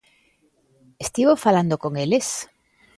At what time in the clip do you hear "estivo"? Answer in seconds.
1.05-1.35